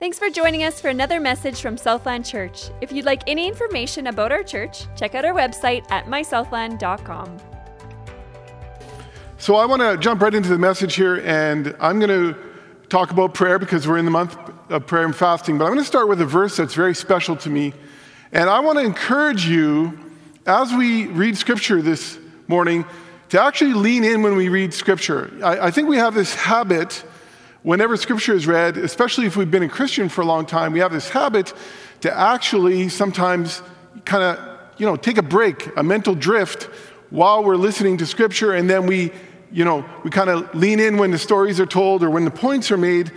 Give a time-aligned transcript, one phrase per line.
[0.00, 2.70] Thanks for joining us for another message from Southland Church.
[2.80, 7.36] If you'd like any information about our church, check out our website at mysouthland.com.
[9.38, 12.38] So I want to jump right into the message here, and I'm going to
[12.88, 14.38] talk about prayer because we're in the month
[14.68, 15.58] of prayer and fasting.
[15.58, 17.72] But I'm going to start with a verse that's very special to me.
[18.30, 19.98] And I want to encourage you,
[20.46, 22.84] as we read scripture this morning,
[23.30, 25.28] to actually lean in when we read scripture.
[25.42, 27.02] I, I think we have this habit
[27.62, 30.78] whenever scripture is read, especially if we've been a Christian for a long time, we
[30.80, 31.52] have this habit
[32.00, 33.62] to actually sometimes
[34.04, 36.64] kind of, you know, take a break, a mental drift
[37.10, 39.10] while we're listening to scripture, and then we,
[39.50, 42.30] you know, we kind of lean in when the stories are told or when the
[42.30, 43.10] points are made.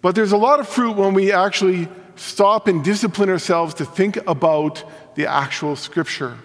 [0.00, 4.16] But there's a lot of fruit when we actually stop and discipline ourselves to think
[4.26, 4.82] about
[5.14, 6.36] the actual scripture.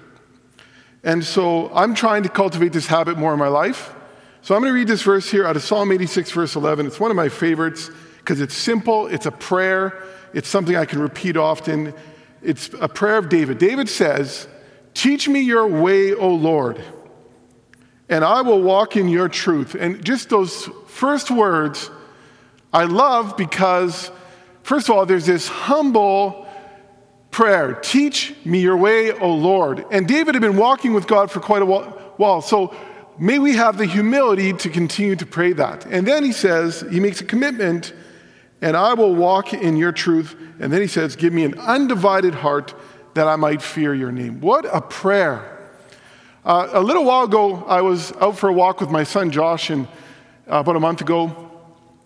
[1.03, 3.93] And so I'm trying to cultivate this habit more in my life.
[4.47, 6.87] So I'm going to read this verse here out of Psalm 86, verse 11.
[6.87, 10.01] It's one of my favorites because it's simple, it's a prayer,
[10.33, 11.93] it's something I can repeat often.
[12.41, 13.57] It's a prayer of David.
[13.57, 14.47] David says,
[14.93, 16.81] Teach me your way, O Lord,
[18.07, 19.75] and I will walk in your truth.
[19.75, 21.91] And just those first words
[22.71, 24.09] I love because,
[24.63, 26.47] first of all, there's this humble
[27.31, 29.83] prayer Teach me your way, O Lord.
[29.91, 32.41] And David had been walking with God for quite a while.
[32.41, 32.73] So
[33.19, 35.85] may we have the humility to continue to pray that.
[35.85, 37.93] And then he says, he makes a commitment,
[38.61, 40.35] and I will walk in your truth.
[40.59, 42.73] And then he says, Give me an undivided heart
[43.13, 44.41] that I might fear your name.
[44.41, 45.53] What a prayer.
[46.45, 49.69] Uh, a little while ago, I was out for a walk with my son Josh,
[49.69, 49.87] and
[50.49, 51.51] uh, about a month ago,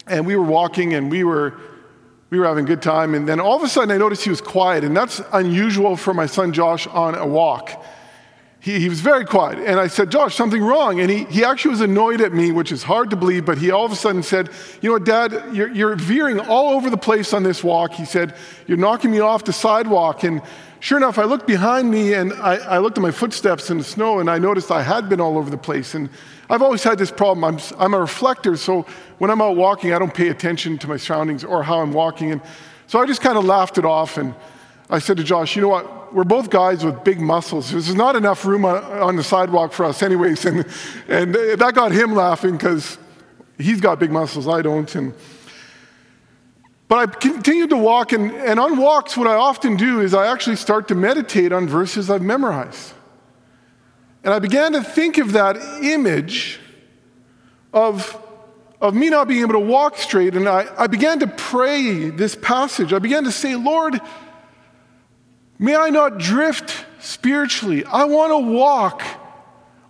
[0.07, 1.59] and we were walking and we were
[2.31, 3.13] we were having a good time.
[3.13, 6.13] And then all of a sudden, I noticed he was quiet, and that's unusual for
[6.13, 7.83] my son Josh on a walk
[8.61, 9.57] he, he was very quiet.
[9.57, 10.99] And I said, Josh, something wrong.
[10.99, 13.71] And he, he actually was annoyed at me, which is hard to believe, but he
[13.71, 14.49] all of a sudden said,
[14.81, 17.93] You know what, Dad, you're, you're veering all over the place on this walk.
[17.93, 18.35] He said,
[18.67, 20.23] You're knocking me off the sidewalk.
[20.23, 20.43] And
[20.79, 23.83] sure enough, I looked behind me and I, I looked at my footsteps in the
[23.83, 25.95] snow and I noticed I had been all over the place.
[25.95, 26.07] And
[26.47, 27.43] I've always had this problem.
[27.43, 28.85] I'm, I'm a reflector, so
[29.17, 32.31] when I'm out walking, I don't pay attention to my surroundings or how I'm walking.
[32.31, 32.41] And
[32.85, 34.35] so I just kind of laughed it off and
[34.87, 36.00] I said to Josh, You know what?
[36.13, 37.71] We're both guys with big muscles.
[37.71, 40.45] There's not enough room on, on the sidewalk for us, anyways.
[40.45, 40.65] And,
[41.07, 42.97] and that got him laughing because
[43.57, 44.93] he's got big muscles, I don't.
[44.95, 45.13] And,
[46.87, 50.31] but I continued to walk, and, and on walks, what I often do is I
[50.31, 52.93] actually start to meditate on verses I've memorized.
[54.23, 56.59] And I began to think of that image
[57.73, 58.21] of,
[58.81, 62.35] of me not being able to walk straight, and I, I began to pray this
[62.35, 62.91] passage.
[62.93, 63.99] I began to say, Lord,
[65.61, 67.85] May I not drift spiritually.
[67.85, 69.03] I want to walk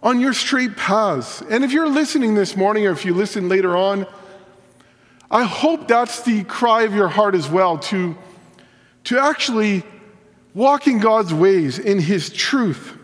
[0.03, 1.41] on your straight paths.
[1.49, 4.05] And if you're listening this morning or if you listen later on,
[5.31, 8.17] I hope that's the cry of your heart as well to,
[9.05, 9.83] to actually
[10.53, 12.97] walk in God's ways, in His truth.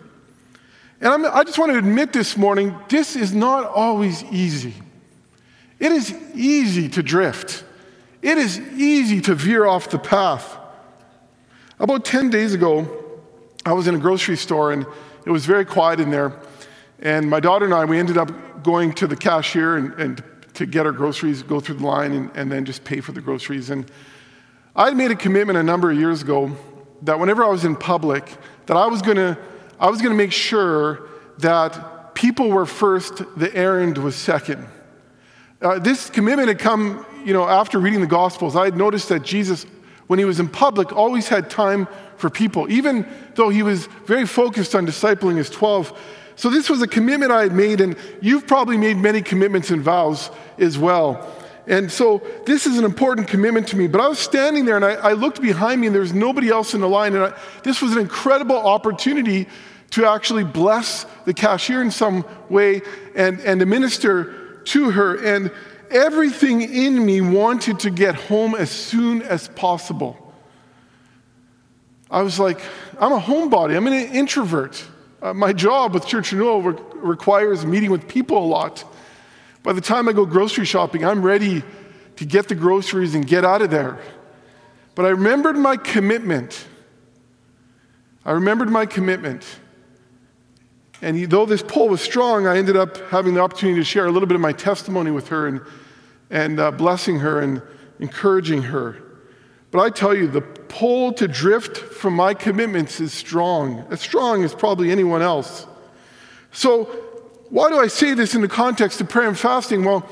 [1.00, 4.74] And I'm, i just want to admit this morning this is not always easy.
[5.80, 7.64] It is easy to drift,
[8.22, 10.58] it is easy to veer off the path.
[11.80, 12.88] About 10 days ago,
[13.64, 14.86] I was in a grocery store and
[15.26, 16.40] it was very quiet in there.
[17.00, 20.24] And my daughter and I, we ended up going to the cashier and, and
[20.56, 23.22] to get our groceries, go through the line, and, and then just pay for the
[23.22, 23.70] groceries.
[23.70, 23.92] And
[24.76, 26.52] I had made a commitment a number of years ago
[27.04, 28.28] that whenever I was in public,
[28.66, 29.38] that I was gonna,
[29.80, 31.08] I was gonna make sure
[31.38, 34.68] that people were first, the errand was second.
[35.62, 38.56] Uh, this commitment had come, you know, after reading the Gospels.
[38.56, 39.68] I had noticed that Jesus
[40.08, 41.88] when he was in public, always had time
[42.18, 45.98] for people, even though he was very focused on discipling his 12.
[46.36, 49.82] So, this was a commitment I had made, and you've probably made many commitments and
[49.82, 51.34] vows as well.
[51.66, 53.88] And so, this is an important commitment to me.
[53.88, 56.50] But I was standing there and I, I looked behind me, and there was nobody
[56.50, 57.16] else in the line.
[57.16, 59.48] And I, this was an incredible opportunity
[59.92, 62.82] to actually bless the cashier in some way
[63.16, 65.16] and, and to minister to her.
[65.24, 65.52] And
[65.90, 70.16] everything in me wanted to get home as soon as possible.
[72.10, 72.60] I was like,
[73.00, 74.84] I'm a homebody, I'm an introvert.
[75.22, 78.84] Uh, my job with Church Renewal re- requires meeting with people a lot.
[79.64, 81.64] By the time I go grocery shopping, I'm ready
[82.16, 84.00] to get the groceries and get out of there.
[84.96, 86.66] But I remembered my commitment.
[88.26, 89.46] I remembered my commitment.
[91.02, 94.12] And though this pull was strong, I ended up having the opportunity to share a
[94.12, 95.62] little bit of my testimony with her and,
[96.30, 97.62] and uh, blessing her and
[98.00, 98.98] encouraging her.
[99.72, 104.44] But I tell you, the pull to drift from my commitments is strong, as strong
[104.44, 105.66] as probably anyone else.
[106.52, 106.86] So,
[107.50, 109.84] why do I say this in the context of prayer and fasting?
[109.84, 110.08] Well,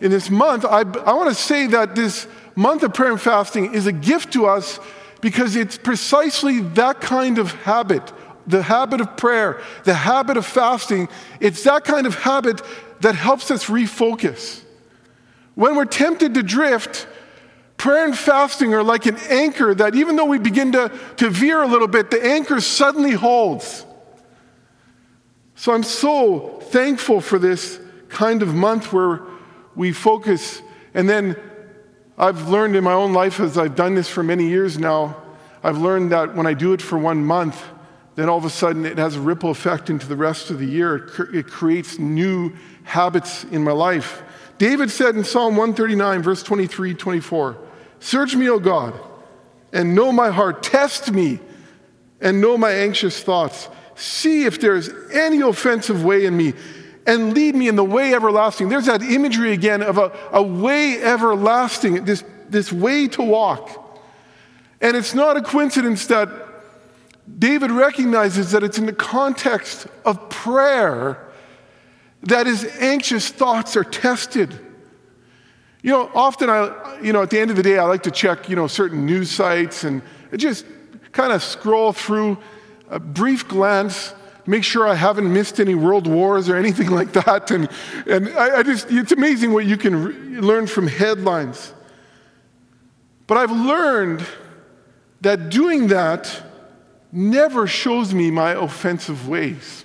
[0.00, 2.26] in this month, I, I want to say that this
[2.56, 4.80] month of prayer and fasting is a gift to us
[5.20, 8.12] because it's precisely that kind of habit
[8.46, 11.08] the habit of prayer, the habit of fasting.
[11.40, 12.62] It's that kind of habit
[13.00, 14.62] that helps us refocus.
[15.54, 17.06] When we're tempted to drift,
[17.76, 21.62] prayer and fasting are like an anchor that even though we begin to, to veer
[21.62, 23.84] a little bit, the anchor suddenly holds.
[25.54, 29.22] So I'm so thankful for this kind of month where
[29.74, 30.62] we focus.
[30.94, 31.36] And then
[32.16, 35.16] I've learned in my own life, as I've done this for many years now,
[35.62, 37.62] I've learned that when I do it for one month,
[38.14, 40.66] then all of a sudden it has a ripple effect into the rest of the
[40.66, 41.08] year.
[41.32, 42.52] It creates new
[42.84, 44.22] habits in my life.
[44.60, 47.56] David said in Psalm 139, verse 23 24,
[47.98, 48.92] Search me, O God,
[49.72, 50.62] and know my heart.
[50.62, 51.40] Test me
[52.20, 53.70] and know my anxious thoughts.
[53.94, 56.52] See if there's any offensive way in me
[57.06, 58.68] and lead me in the way everlasting.
[58.68, 63.98] There's that imagery again of a, a way everlasting, this, this way to walk.
[64.82, 66.28] And it's not a coincidence that
[67.38, 71.29] David recognizes that it's in the context of prayer
[72.22, 74.58] that his anxious thoughts are tested.
[75.82, 78.10] You know, often I, you know, at the end of the day, I like to
[78.10, 80.02] check, you know, certain news sites and
[80.36, 80.66] just
[81.12, 82.38] kind of scroll through
[82.90, 84.14] a brief glance,
[84.46, 87.50] make sure I haven't missed any world wars or anything like that.
[87.50, 87.68] And,
[88.06, 91.72] and I, I just, it's amazing what you can re- learn from headlines.
[93.26, 94.26] But I've learned
[95.22, 96.42] that doing that
[97.12, 99.84] never shows me my offensive ways.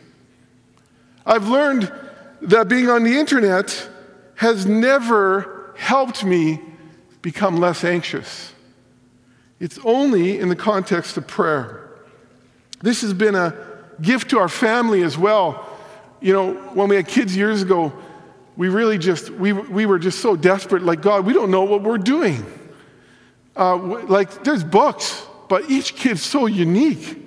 [1.26, 1.92] I've learned
[2.42, 3.90] that being on the internet
[4.36, 6.62] has never helped me
[7.22, 8.54] become less anxious.
[9.60, 11.90] It's only in the context of prayer.
[12.82, 13.56] This has been a
[14.02, 15.68] gift to our family as well.
[16.22, 17.94] You know, when we had kids years ago,
[18.58, 21.81] we really just, we, we were just so desperate, like, God, we don't know what
[21.81, 22.46] we're doing.
[23.56, 27.25] Uh, like, there's books, but each kid's so unique.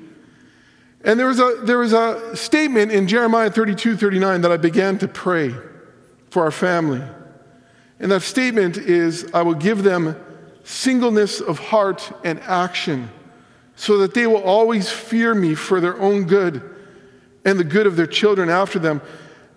[1.09, 4.99] And there was, a, there was a statement in Jeremiah 32 39 that I began
[4.99, 5.55] to pray
[6.29, 7.03] for our family.
[7.99, 10.23] And that statement is I will give them
[10.65, 13.09] singleness of heart and action
[13.75, 16.61] so that they will always fear me for their own good
[17.43, 19.01] and the good of their children after them.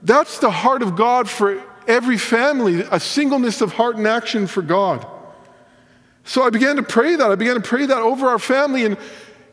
[0.04, 4.62] That's the heart of God for every family, a singleness of heart and action for
[4.62, 5.06] God.
[6.24, 7.30] So I began to pray that.
[7.30, 8.86] I began to pray that over our family.
[8.86, 8.96] And,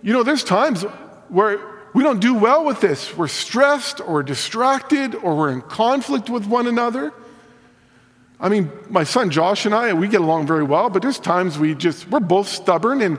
[0.00, 0.84] you know, there's times
[1.28, 3.16] where we don't do well with this.
[3.16, 7.12] We're stressed or distracted or we're in conflict with one another.
[8.40, 11.58] I mean, my son Josh and I, we get along very well, but there's times
[11.58, 13.18] we just, we're both stubborn and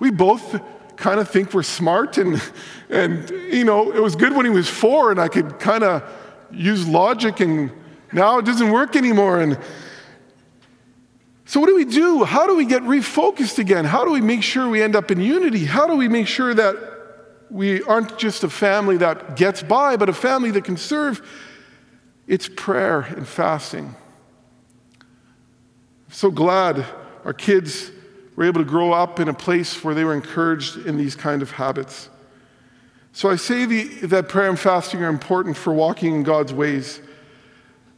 [0.00, 0.60] we both
[0.96, 2.18] kind of think we're smart.
[2.18, 2.42] And,
[2.88, 6.02] and, you know, it was good when he was four and I could kind of
[6.50, 7.70] use logic and
[8.12, 9.40] now it doesn't work anymore.
[9.40, 9.58] And
[11.44, 12.24] so, what do we do?
[12.24, 13.84] How do we get refocused again?
[13.84, 15.64] How do we make sure we end up in unity?
[15.64, 16.95] How do we make sure that
[17.50, 21.26] we aren't just a family that gets by, but a family that can serve.
[22.26, 23.94] It's prayer and fasting.
[25.00, 26.84] I'm so glad
[27.24, 27.90] our kids
[28.34, 31.42] were able to grow up in a place where they were encouraged in these kind
[31.42, 32.08] of habits.
[33.12, 37.00] So I say the, that prayer and fasting are important for walking in God's ways.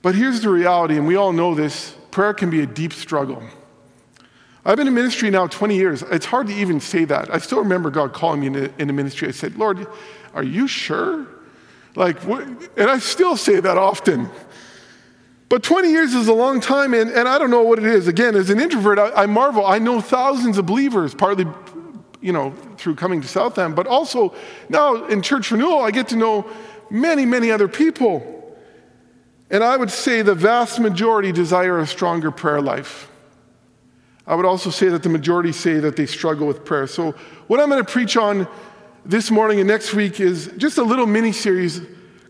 [0.01, 3.43] But here's the reality, and we all know this prayer can be a deep struggle.
[4.65, 6.03] I've been in ministry now 20 years.
[6.03, 7.33] It's hard to even say that.
[7.33, 9.29] I still remember God calling me into, into ministry.
[9.29, 9.87] I said, Lord,
[10.35, 11.27] are you sure?
[11.95, 12.43] Like, what?
[12.43, 14.29] and I still say that often.
[15.49, 18.07] But 20 years is a long time, and, and I don't know what it is.
[18.07, 19.65] Again, as an introvert, I, I marvel.
[19.65, 21.47] I know thousands of believers, partly
[22.21, 24.35] you know, through coming to Southland, but also
[24.69, 26.51] now in church renewal, I get to know
[26.91, 28.35] many, many other people.
[29.51, 33.08] And I would say the vast majority desire a stronger prayer life.
[34.29, 36.87] I would also say that the majority say that they struggle with prayer.
[36.87, 37.13] So,
[37.47, 38.47] what I'm going to preach on
[39.07, 41.81] this morning and next week is just a little mini series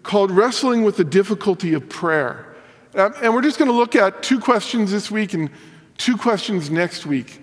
[0.04, 2.54] called Wrestling with the Difficulty of Prayer.
[2.94, 5.50] Um, and we're just going to look at two questions this week and
[5.96, 7.42] two questions next week.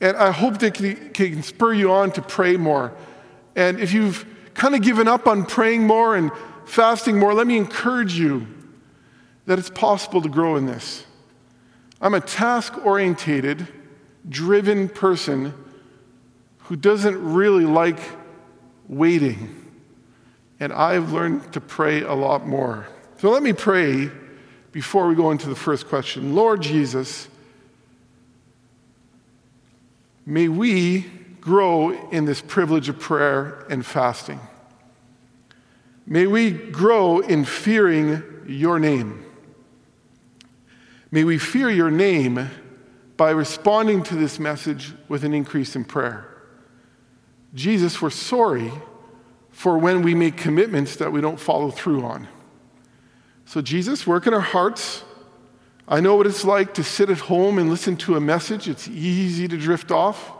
[0.00, 2.94] And I hope they can spur you on to pray more.
[3.56, 6.32] And if you've kind of given up on praying more and
[6.64, 8.46] fasting more, let me encourage you
[9.44, 11.04] that it's possible to grow in this.
[12.00, 13.68] I'm a task orientated,
[14.28, 15.54] driven person
[16.64, 17.98] who doesn't really like
[18.88, 19.70] waiting.
[20.60, 22.86] And I've learned to pray a lot more.
[23.18, 24.10] So let me pray
[24.70, 26.34] before we go into the first question.
[26.34, 27.28] Lord Jesus,
[30.24, 31.00] may we
[31.40, 34.40] grow in this privilege of prayer and fasting.
[36.06, 39.24] May we grow in fearing your name.
[41.10, 42.48] May we fear your name
[43.22, 46.26] by responding to this message with an increase in prayer.
[47.54, 48.72] Jesus, we're sorry
[49.52, 52.26] for when we make commitments that we don't follow through on.
[53.44, 55.04] So, Jesus, work in our hearts.
[55.86, 58.68] I know what it's like to sit at home and listen to a message.
[58.68, 60.32] It's easy to drift off.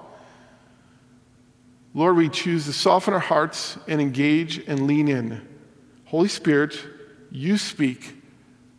[1.94, 5.40] Lord, we choose to soften our hearts and engage and lean in.
[6.06, 6.76] Holy Spirit,
[7.30, 8.12] you speak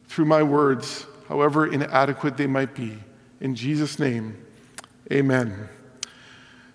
[0.08, 2.98] through my words, however inadequate they might be.
[3.44, 4.38] In Jesus' name,
[5.12, 5.68] amen.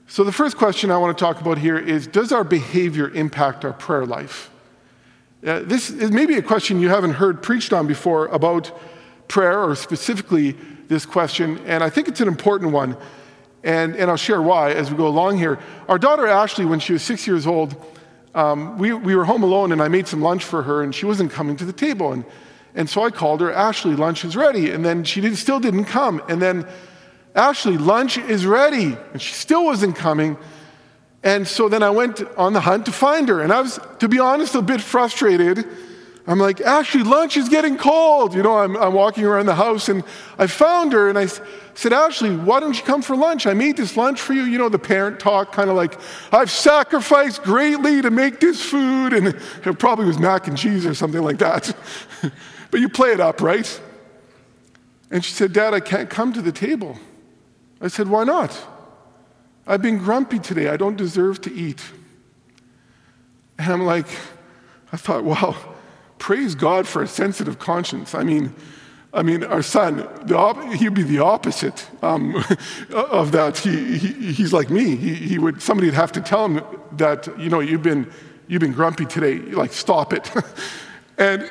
[0.06, 3.64] So, the first question I want to talk about here is Does our behavior impact
[3.64, 4.50] our prayer life?
[5.46, 8.78] Uh, this is maybe a question you haven't heard preached on before about
[9.28, 10.56] prayer, or specifically
[10.88, 12.98] this question, and I think it's an important one.
[13.64, 15.58] And, and I'll share why as we go along here.
[15.88, 17.74] Our daughter Ashley, when she was six years old,
[18.34, 21.06] um, we, we were home alone and I made some lunch for her and she
[21.06, 22.12] wasn't coming to the table.
[22.12, 22.24] And,
[22.78, 24.70] and so I called her, Ashley, lunch is ready.
[24.70, 26.22] And then she did, still didn't come.
[26.28, 26.64] And then,
[27.34, 28.96] Ashley, lunch is ready.
[29.12, 30.38] And she still wasn't coming.
[31.24, 33.40] And so then I went on the hunt to find her.
[33.40, 35.66] And I was, to be honest, a bit frustrated
[36.28, 38.34] I'm like, Ashley, lunch is getting cold.
[38.34, 40.04] You know, I'm, I'm walking around the house and
[40.36, 41.26] I found her and I
[41.72, 43.46] said, Ashley, why don't you come for lunch?
[43.46, 44.42] I made this lunch for you.
[44.42, 45.98] You know, the parent talk, kind of like,
[46.30, 49.14] I've sacrificed greatly to make this food.
[49.14, 51.74] And it probably was mac and cheese or something like that.
[52.70, 53.80] but you play it up, right?
[55.10, 56.98] And she said, Dad, I can't come to the table.
[57.80, 58.54] I said, Why not?
[59.66, 60.68] I've been grumpy today.
[60.68, 61.82] I don't deserve to eat.
[63.58, 64.08] And I'm like,
[64.92, 65.76] I thought, wow
[66.18, 68.14] praise God for a sensitive conscience.
[68.14, 68.54] I mean,
[69.12, 72.36] I mean, our son, op- he'd be the opposite um,
[72.90, 73.56] of that.
[73.56, 74.96] He, he, he's like me.
[74.96, 78.10] He, he would, somebody would have to tell him that, you know, you've been,
[78.48, 79.38] you've been grumpy today.
[79.38, 80.30] Like, stop it.
[81.18, 81.50] and,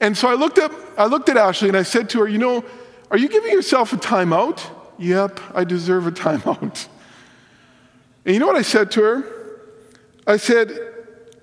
[0.00, 2.38] and so I looked, up, I looked at Ashley and I said to her, you
[2.38, 2.64] know,
[3.10, 4.62] are you giving yourself a timeout?
[4.98, 6.88] Yep, I deserve a timeout.
[8.24, 9.60] And you know what I said to her?
[10.26, 10.93] I said,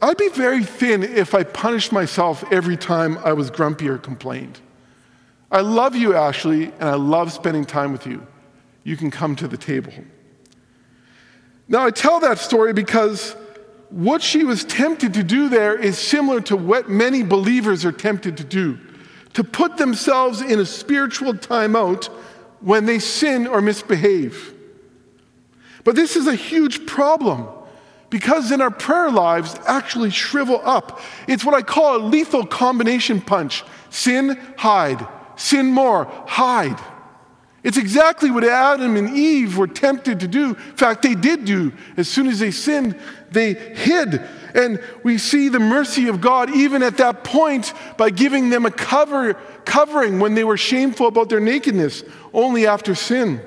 [0.01, 4.59] I'd be very thin if I punished myself every time I was grumpy or complained.
[5.51, 8.25] I love you, Ashley, and I love spending time with you.
[8.83, 9.93] You can come to the table.
[11.67, 13.35] Now, I tell that story because
[13.89, 18.37] what she was tempted to do there is similar to what many believers are tempted
[18.37, 18.79] to do
[19.33, 22.05] to put themselves in a spiritual timeout
[22.59, 24.53] when they sin or misbehave.
[25.83, 27.47] But this is a huge problem
[28.11, 30.99] because then our prayer lives actually shrivel up.
[31.27, 36.79] It's what I call a lethal combination punch sin, hide, sin more, hide.
[37.63, 40.49] It's exactly what Adam and Eve were tempted to do.
[40.49, 41.73] In fact, they did do.
[41.95, 42.99] As soon as they sinned,
[43.29, 44.21] they hid.
[44.55, 48.71] And we see the mercy of God even at that point by giving them a
[48.71, 52.03] cover, covering when they were shameful about their nakedness,
[52.33, 53.41] only after sin.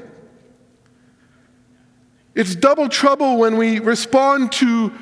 [2.35, 4.93] It's double trouble when we respond to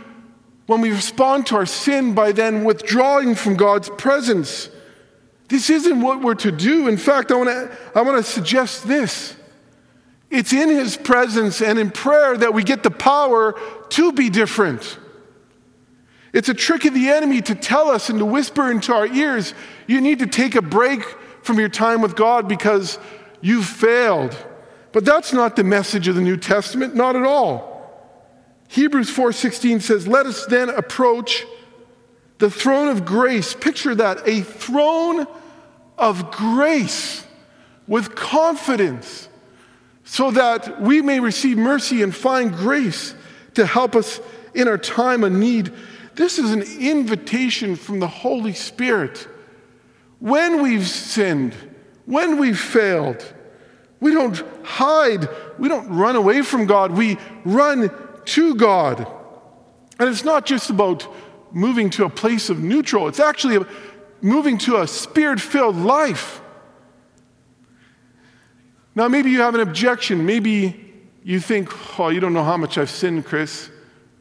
[0.66, 4.70] when we respond to our sin by then withdrawing from God's presence.
[5.48, 6.88] This isn't what we're to do.
[6.88, 9.36] In fact, I want to I want to suggest this.
[10.30, 13.54] It's in his presence and in prayer that we get the power
[13.90, 14.98] to be different.
[16.32, 19.52] It's a trick of the enemy to tell us and to whisper into our ears,
[19.86, 21.04] you need to take a break
[21.42, 22.98] from your time with God because
[23.42, 24.34] you've failed.
[24.92, 27.72] But that's not the message of the New Testament, not at all.
[28.68, 31.46] Hebrews 4:16 says, "Let us then approach
[32.38, 35.26] the throne of grace." Picture that, a throne
[35.98, 37.24] of grace
[37.86, 39.28] with confidence
[40.04, 43.14] so that we may receive mercy and find grace
[43.54, 44.20] to help us
[44.54, 45.72] in our time of need.
[46.14, 49.26] This is an invitation from the Holy Spirit.
[50.18, 51.54] When we've sinned,
[52.04, 53.24] when we've failed,
[54.02, 55.28] we don't hide.
[55.58, 56.90] We don't run away from God.
[56.90, 57.88] We run
[58.24, 59.06] to God.
[60.00, 61.06] And it's not just about
[61.52, 63.64] moving to a place of neutral, it's actually
[64.20, 66.40] moving to a spirit filled life.
[68.94, 70.26] Now, maybe you have an objection.
[70.26, 70.92] Maybe
[71.22, 73.70] you think, oh, you don't know how much I've sinned, Chris,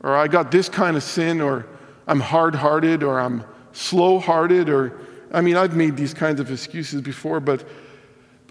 [0.02, 1.66] or I got this kind of sin, or
[2.06, 5.00] I'm hard hearted, or I'm slow hearted, or
[5.34, 7.66] I mean, I've made these kinds of excuses before, but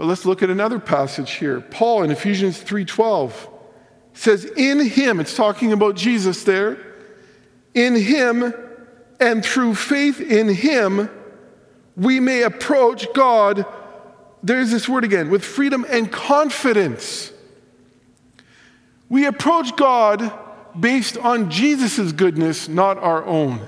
[0.01, 1.61] but let's look at another passage here.
[1.61, 3.51] Paul in Ephesians 3:12
[4.15, 6.79] says in him, it's talking about Jesus there,
[7.75, 8.55] in him
[9.21, 11.11] and through faith in him
[11.99, 13.67] we may approach God
[14.43, 17.31] there's this word again with freedom and confidence.
[19.11, 20.33] We approach God
[20.81, 23.61] based on Jesus' goodness, not our own.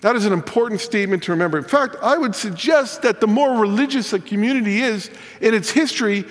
[0.00, 1.58] That is an important statement to remember.
[1.58, 6.24] In fact, I would suggest that the more religious a community is in its history,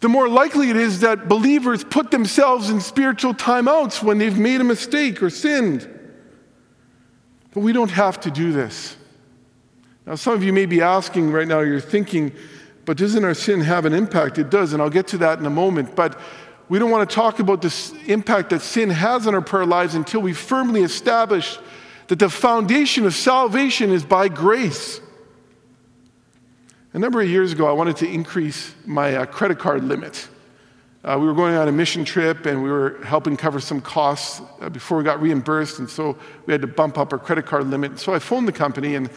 [0.00, 4.60] the more likely it is that believers put themselves in spiritual timeouts when they've made
[4.60, 5.88] a mistake or sinned.
[7.52, 8.96] But we don't have to do this.
[10.06, 12.32] Now, some of you may be asking right now, you're thinking,
[12.84, 14.38] but doesn't our sin have an impact?
[14.38, 15.96] It does, and I'll get to that in a moment.
[15.96, 16.18] But
[16.68, 19.96] we don't want to talk about the impact that sin has on our prayer lives
[19.96, 21.58] until we firmly establish
[22.08, 25.00] that the foundation of salvation is by grace.
[26.94, 30.28] A number of years ago, I wanted to increase my uh, credit card limit.
[31.04, 34.42] Uh, we were going on a mission trip and we were helping cover some costs
[34.60, 37.66] uh, before we got reimbursed, and so we had to bump up our credit card
[37.68, 37.98] limit.
[37.98, 39.08] So I phoned the company and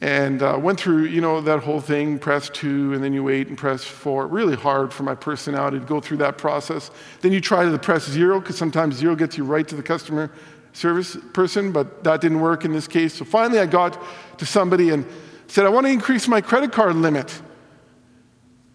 [0.00, 3.48] and uh, went through you know that whole thing press two and then you wait
[3.48, 7.40] and press four really hard for my personality to go through that process then you
[7.40, 10.30] try to press zero because sometimes zero gets you right to the customer
[10.74, 13.98] service person but that didn't work in this case so finally i got
[14.38, 15.06] to somebody and
[15.46, 17.40] said i want to increase my credit card limit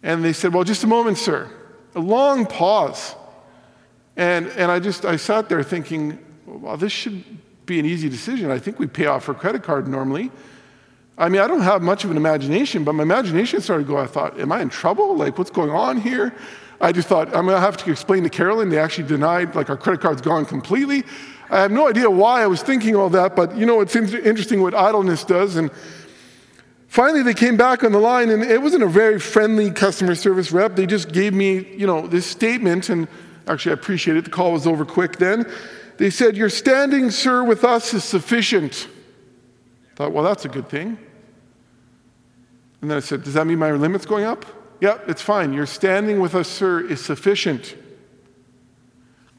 [0.01, 1.49] and they said well just a moment sir
[1.95, 3.15] a long pause
[4.15, 7.23] and, and i just i sat there thinking well this should
[7.65, 10.31] be an easy decision i think we pay off our credit card normally
[11.19, 13.97] I mean, I don't have much of an imagination, but my imagination started to go,
[13.97, 15.17] I thought, am I in trouble?
[15.17, 16.33] Like, what's going on here?
[16.79, 18.69] I just thought, I'm going to have to explain to Carolyn.
[18.69, 21.03] They actually denied, like, our credit card's gone completely.
[21.49, 24.61] I have no idea why I was thinking all that, but you know, it's interesting
[24.61, 25.55] what idleness does.
[25.55, 25.71] And
[26.87, 30.51] finally, they came back on the line, and it wasn't a very friendly customer service
[30.51, 30.75] rep.
[30.75, 33.07] They just gave me, you know, this statement, and
[33.47, 34.25] actually, I appreciate it.
[34.25, 35.51] The call was over quick then.
[35.97, 38.87] They said, Your standing, sir, with us is sufficient.
[39.91, 40.97] I thought, well, that's a good thing.
[42.81, 44.45] And then I said, Does that mean my limit's going up?
[44.81, 45.51] Yep, it's fine.
[45.51, 47.75] Your standing with us, sir, is sufficient.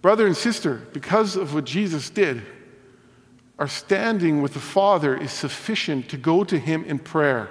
[0.03, 2.43] Brother and sister, because of what Jesus did,
[3.59, 7.51] our standing with the Father is sufficient to go to Him in prayer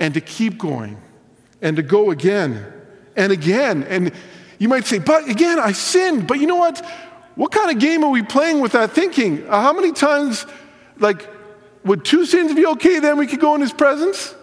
[0.00, 1.00] and to keep going
[1.62, 2.66] and to go again
[3.14, 3.84] and again.
[3.84, 4.12] And
[4.58, 6.26] you might say, But again, I sinned.
[6.26, 6.84] But you know what?
[7.36, 9.46] What kind of game are we playing with that thinking?
[9.48, 10.46] Uh, how many times,
[10.98, 11.28] like,
[11.84, 12.98] would two sins be okay?
[12.98, 14.34] Then we could go in His presence?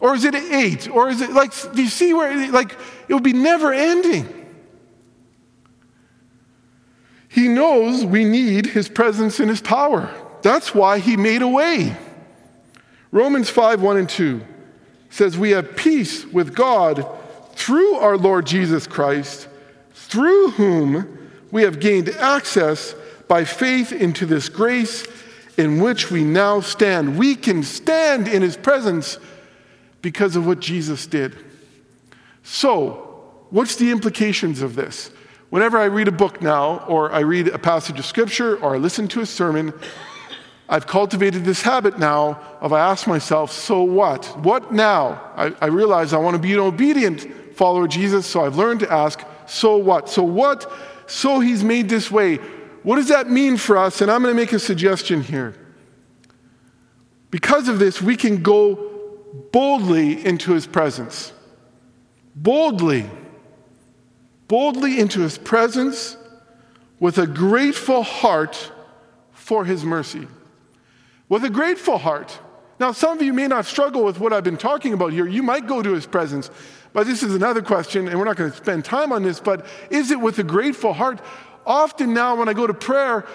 [0.00, 0.88] Or is it eight?
[0.88, 4.39] Or is it like, do you see where, like, it would be never ending?
[7.30, 10.12] He knows we need his presence and his power.
[10.42, 11.96] That's why he made a way.
[13.12, 14.40] Romans 5 1 and 2
[15.10, 17.06] says, We have peace with God
[17.54, 19.46] through our Lord Jesus Christ,
[19.94, 22.96] through whom we have gained access
[23.28, 25.06] by faith into this grace
[25.56, 27.16] in which we now stand.
[27.16, 29.18] We can stand in his presence
[30.02, 31.36] because of what Jesus did.
[32.42, 35.12] So, what's the implications of this?
[35.50, 38.78] Whenever I read a book now, or I read a passage of scripture, or I
[38.78, 39.72] listen to a sermon,
[40.68, 44.26] I've cultivated this habit now of I ask myself, so what?
[44.38, 45.20] What now?
[45.34, 48.80] I, I realize I want to be an obedient follower of Jesus, so I've learned
[48.80, 50.08] to ask, so what?
[50.08, 50.72] So what?
[51.08, 52.36] So he's made this way.
[52.84, 54.00] What does that mean for us?
[54.00, 55.56] And I'm going to make a suggestion here.
[57.32, 58.76] Because of this, we can go
[59.52, 61.32] boldly into his presence.
[62.36, 63.10] Boldly.
[64.50, 66.16] Boldly into his presence
[66.98, 68.72] with a grateful heart
[69.30, 70.26] for his mercy.
[71.28, 72.36] With a grateful heart.
[72.80, 75.24] Now, some of you may not struggle with what I've been talking about here.
[75.28, 76.50] You might go to his presence.
[76.92, 79.66] But this is another question, and we're not going to spend time on this, but
[79.88, 81.20] is it with a grateful heart?
[81.64, 83.28] Often now, when I go to prayer,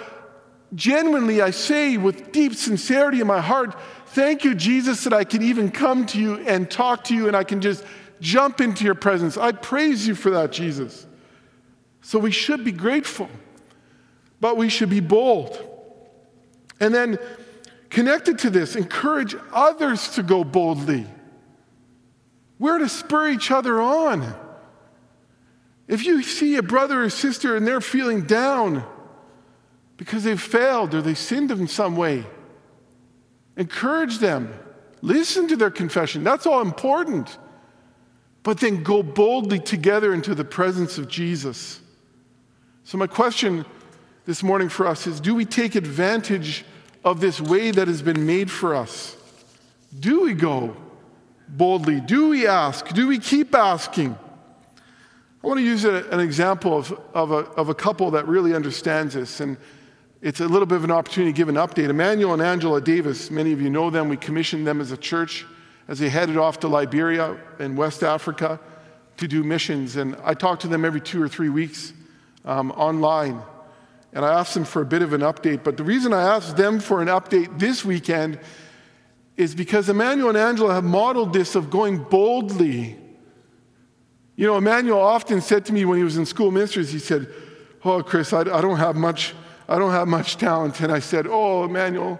[0.73, 3.73] genuinely I say with deep sincerity in my heart,
[4.07, 7.35] Thank you, Jesus, that I can even come to you and talk to you and
[7.37, 7.85] I can just
[8.21, 9.37] jump into your presence.
[9.37, 11.05] I praise you for that, Jesus.
[12.01, 13.29] So we should be grateful,
[14.39, 15.57] but we should be bold.
[16.79, 17.17] And then,
[17.89, 21.07] connected to this, encourage others to go boldly.
[22.59, 24.35] We're to spur each other on.
[25.87, 28.83] If you see a brother or sister and they're feeling down
[29.97, 32.25] because they've failed or they sinned in some way,
[33.57, 34.53] Encourage them.
[35.01, 36.23] Listen to their confession.
[36.23, 37.37] That's all important.
[38.45, 41.81] But then go boldly together into the presence of Jesus.
[42.83, 43.65] So, my question
[44.27, 46.63] this morning for us is do we take advantage
[47.03, 49.17] of this way that has been made for us?
[49.99, 50.77] Do we go
[51.49, 52.01] boldly?
[52.01, 52.87] Do we ask?
[52.89, 54.15] Do we keep asking?
[55.43, 59.15] I want to use an example of, of, a, of a couple that really understands
[59.15, 59.39] this.
[59.39, 59.57] And
[60.21, 61.89] it's a little bit of an opportunity to give an update.
[61.89, 64.07] Emmanuel and Angela Davis, many of you know them.
[64.07, 65.47] We commissioned them as a church
[65.87, 68.59] as they headed off to Liberia in West Africa
[69.17, 69.95] to do missions.
[69.95, 71.93] And I talk to them every two or three weeks
[72.43, 73.41] um, online.
[74.13, 75.63] And I asked them for a bit of an update.
[75.63, 78.39] But the reason I asked them for an update this weekend
[79.37, 82.97] is because Emmanuel and Angela have modeled this of going boldly
[84.37, 87.27] You know, Emmanuel often said to me when he was in school ministers, he said,
[87.83, 89.33] Oh, Chris, I, I don't have much,
[89.69, 90.81] I don't have much talent.
[90.81, 92.19] And I said, Oh, Emmanuel,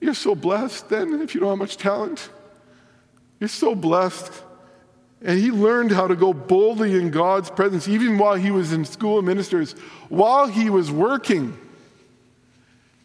[0.00, 2.30] you're so blessed then if you don't have much talent.
[3.40, 4.32] You're so blessed.
[5.22, 8.84] And he learned how to go boldly in God's presence, even while he was in
[8.84, 9.72] school of ministers.
[10.08, 11.58] While he was working,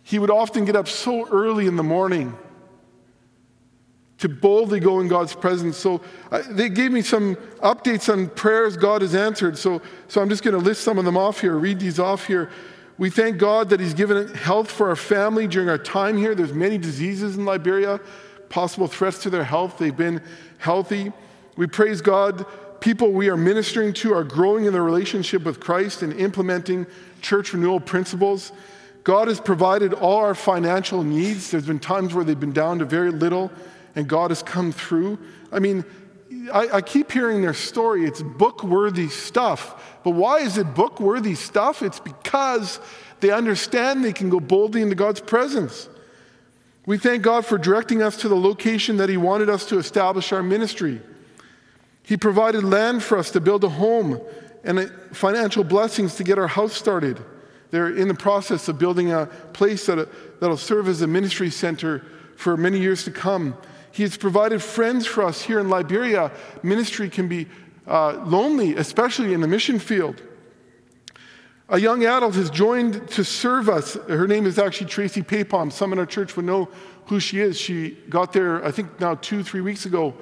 [0.04, 2.38] he would often get up so early in the morning
[4.20, 5.78] to boldly go in God's presence.
[5.78, 9.58] So uh, they gave me some updates on prayers God has answered.
[9.58, 12.28] So, so I'm just going to list some of them off here, read these off
[12.28, 12.50] here.
[12.98, 16.36] We thank God that He's given health for our family during our time here.
[16.36, 18.02] There's many diseases in Liberia,
[18.50, 19.78] possible threats to their health.
[19.78, 20.22] They've been
[20.58, 21.12] healthy.
[21.56, 22.46] We praise God.
[22.82, 26.88] People we are ministering to are growing in their relationship with Christ and implementing
[27.22, 28.52] church renewal principles.
[29.04, 31.52] God has provided all our financial needs.
[31.52, 33.52] There's been times where they've been down to very little
[33.96, 35.20] and God has come through.
[35.52, 35.84] I mean,
[36.54, 38.06] I, I keep hearing their story.
[38.06, 40.00] It's book worthy stuff.
[40.04, 41.82] But why is it book worthy stuff?
[41.82, 42.80] It's because
[43.20, 45.90] they understand they can go boldly into God's presence.
[46.86, 50.32] We thank God for directing us to the location that He wanted us to establish
[50.32, 51.02] our ministry.
[52.04, 54.20] He provided land for us to build a home
[54.64, 57.24] and financial blessings to get our house started.
[57.72, 62.04] They're in the process of building a place that, that'll serve as a ministry center
[62.36, 63.56] for many years to come.
[63.92, 66.32] He has provided friends for us here in Liberia.
[66.64, 67.48] Ministry can be
[67.88, 70.22] uh, lonely, especially in the mission field.
[71.72, 73.94] A young adult has joined to serve us.
[74.08, 75.72] Her name is actually Tracy Paypom.
[75.72, 76.68] Some in our church would know
[77.06, 77.60] who she is.
[77.60, 80.16] She got there, I think, now two, three weeks ago,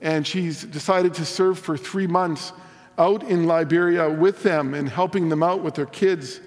[0.00, 2.54] and she's decided to serve for three months
[2.96, 6.40] out in Liberia with them and helping them out with their kids.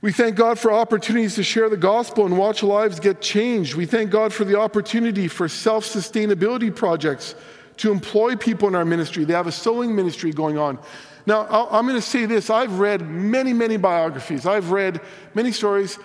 [0.00, 3.76] We thank God for opportunities to share the gospel and watch lives get changed.
[3.76, 7.36] We thank God for the opportunity for self sustainability projects
[7.76, 9.22] to employ people in our ministry.
[9.22, 10.80] They have a sewing ministry going on.
[11.26, 15.00] Now, I'm going to say this I've read many, many biographies, I've read
[15.34, 15.98] many stories.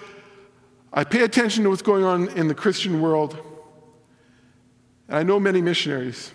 [0.94, 3.38] I pay attention to what's going on in the Christian world.
[5.08, 6.32] And I know many missionaries.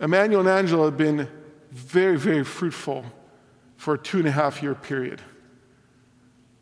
[0.00, 1.28] Emmanuel and Angela have been
[1.70, 3.04] very, very fruitful
[3.76, 5.20] for a two and a half year period.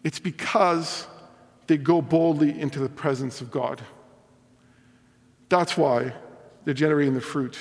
[0.04, 1.06] It's because
[1.66, 3.82] they go boldly into the presence of God.
[5.48, 6.14] That's why
[6.64, 7.58] they're generating the fruit.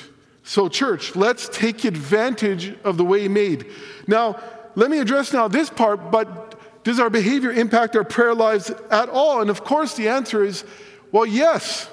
[0.49, 3.67] So, church, let's take advantage of the way made.
[4.07, 4.41] Now,
[4.73, 9.09] let me address now this part, but does our behavior impact our prayer lives at
[9.09, 9.41] all?
[9.41, 10.65] And of course, the answer is
[11.11, 11.87] well, yes.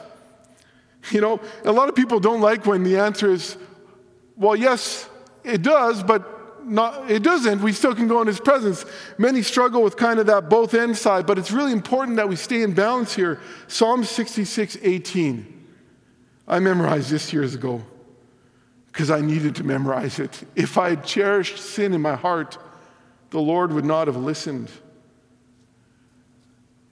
[1.11, 3.59] You know, a lot of people don't like when the answer is,
[4.39, 5.07] well, yes,
[5.45, 7.61] it does, but not, it doesn't.
[7.61, 8.87] We still can go in His presence.
[9.19, 12.37] Many struggle with kind of that both end side, but it's really important that we
[12.37, 13.39] stay in balance here.
[13.69, 15.67] Psalm 66, 18.
[16.49, 17.83] I memorized this years ago
[18.97, 20.43] because I needed to memorize it.
[20.55, 22.57] If I had cherished sin in my heart,
[23.29, 24.71] the Lord would not have listened.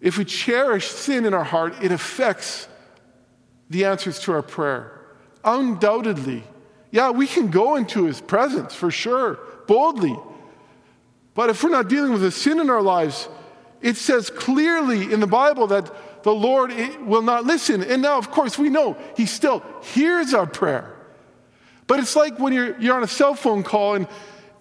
[0.02, 2.68] If we cherish sin in our heart, it affects
[3.70, 5.00] the answers to our prayer.
[5.44, 6.44] Undoubtedly.
[6.90, 10.14] Yeah, we can go into his presence for sure boldly.
[11.32, 13.30] But if we're not dealing with a sin in our lives,
[13.80, 17.82] it says clearly in the Bible that the Lord eh, will not listen.
[17.82, 20.93] And now, of course, we know He still hears our prayer.
[21.87, 24.09] But it's like when you're, you're on a cell phone call and,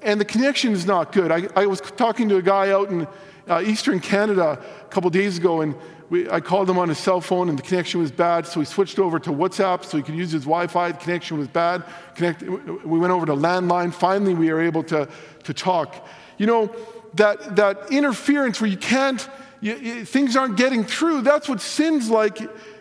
[0.02, 1.32] and the connection is not good.
[1.32, 3.08] I, I was talking to a guy out in
[3.48, 5.76] uh, Eastern Canada a couple days ago, and
[6.10, 8.66] we, I called him on his cell phone and the connection was bad, so he
[8.66, 10.92] switched over to WhatsApp so he could use his Wi Fi.
[10.92, 11.84] The connection was bad.
[12.16, 13.94] Connect, we went over to landline.
[13.94, 15.08] Finally, we were able to,
[15.44, 16.08] to talk.
[16.38, 16.76] You know,
[17.16, 19.28] that, that interference where you can't,
[19.62, 22.40] you, you, things aren't getting through, that's what sin's like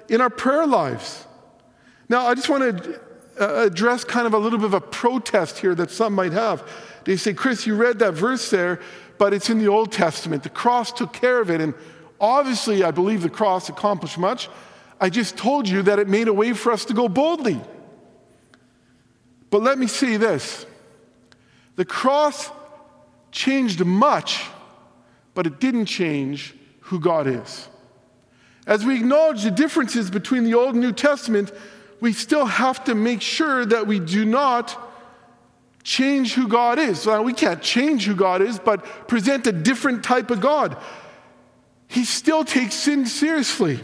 [0.09, 1.27] in our prayer lives.
[2.09, 3.01] Now, I just want to
[3.41, 6.69] Uh, address kind of a little bit of a protest here that some might have.
[7.05, 8.79] They say, Chris, you read that verse there,
[9.19, 10.43] but it's in the Old Testament.
[10.43, 11.61] The cross took care of it.
[11.61, 11.75] And
[12.23, 14.49] Obviously, I believe the cross accomplished much.
[15.01, 17.61] I just told you that it made a way for us to go boldly.
[19.51, 20.65] But let me say this
[21.75, 22.49] the cross
[23.33, 24.47] changed much,
[25.35, 27.69] but it didn't change who God is.
[28.69, 31.51] As we acknowledge the differences between the Old and New Testament,
[32.03, 34.79] we still have to make sure that we do not
[35.83, 37.07] change who God is.
[37.07, 40.77] We can't change who God is, but present a different type of God
[41.93, 43.79] he still takes sin seriously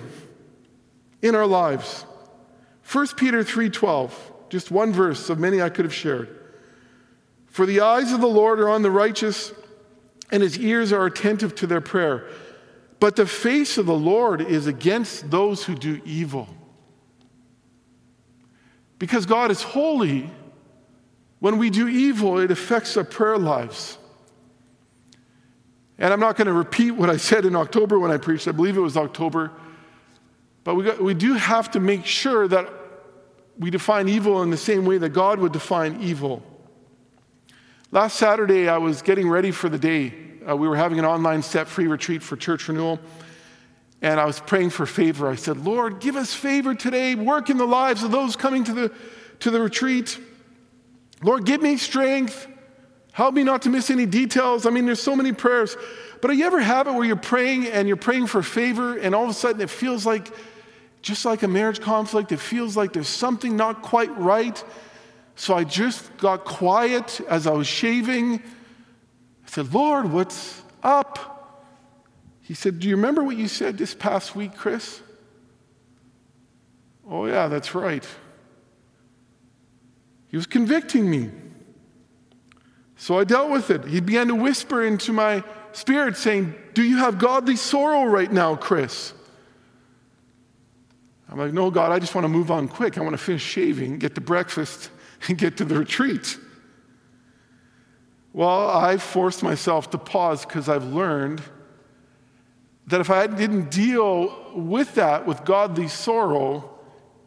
[1.20, 2.06] in our lives.
[2.90, 4.10] 1 Peter 3:12,
[4.48, 6.34] just one verse of many I could have shared.
[7.48, 9.52] For the eyes of the Lord are on the righteous,
[10.32, 12.24] and his ears are attentive to their prayer.
[12.98, 16.48] But the face of the Lord is against those who do evil.
[18.98, 20.30] Because God is holy,
[21.40, 23.98] When we do evil, it affects our prayer lives.
[25.98, 28.48] And I'm not going to repeat what I said in October when I preached.
[28.48, 29.52] I believe it was October.
[30.64, 32.68] But we, got, we do have to make sure that
[33.58, 36.42] we define evil in the same way that God would define evil.
[37.90, 40.14] Last Saturday, I was getting ready for the day.
[40.48, 43.00] Uh, we were having an online set free retreat for church renewal.
[44.00, 45.28] And I was praying for favor.
[45.28, 47.14] I said, Lord, give us favor today.
[47.14, 48.92] Work in the lives of those coming to the,
[49.40, 50.20] to the retreat.
[51.22, 52.46] Lord, give me strength.
[53.12, 54.66] Help me not to miss any details.
[54.66, 55.76] I mean, there's so many prayers.
[56.20, 59.14] But do you ever have it where you're praying and you're praying for favor, and
[59.14, 60.32] all of a sudden it feels like,
[61.02, 64.62] just like a marriage conflict, it feels like there's something not quite right.
[65.34, 68.34] So I just got quiet as I was shaving.
[68.34, 68.40] I
[69.46, 71.37] said, Lord, what's up?
[72.48, 75.02] He said, Do you remember what you said this past week, Chris?
[77.06, 78.06] Oh, yeah, that's right.
[80.28, 81.30] He was convicting me.
[82.96, 83.84] So I dealt with it.
[83.84, 88.56] He began to whisper into my spirit, saying, Do you have godly sorrow right now,
[88.56, 89.12] Chris?
[91.28, 92.96] I'm like, No, God, I just want to move on quick.
[92.96, 94.88] I want to finish shaving, get to breakfast,
[95.28, 96.38] and get to the retreat.
[98.32, 101.42] Well, I forced myself to pause because I've learned
[102.88, 106.78] that if I didn't deal with that with godly sorrow,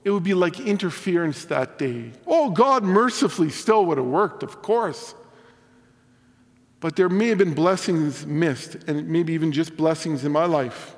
[0.03, 2.11] it would be like interference that day.
[2.25, 5.13] Oh, God mercifully still would have worked, of course.
[6.79, 10.95] But there may have been blessings missed, and maybe even just blessings in my life.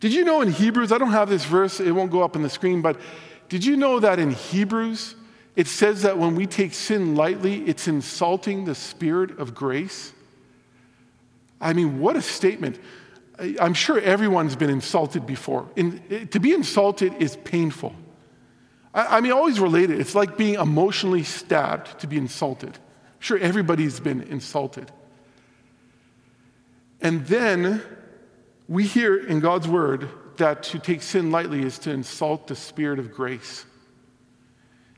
[0.00, 2.42] Did you know in Hebrews, I don't have this verse, it won't go up on
[2.42, 3.00] the screen, but
[3.48, 5.14] did you know that in Hebrews,
[5.54, 10.12] it says that when we take sin lightly, it's insulting the Spirit of grace?
[11.60, 12.80] I mean, what a statement.
[13.60, 15.68] I'm sure everyone's been insulted before.
[15.76, 17.94] To be insulted is painful.
[18.92, 20.00] I, I mean, always related.
[20.00, 22.78] It's like being emotionally stabbed to be insulted.
[23.20, 24.90] Sure, everybody's been insulted.
[27.00, 27.82] And then
[28.68, 32.98] we hear in God's word that to take sin lightly is to insult the Spirit
[32.98, 33.64] of grace.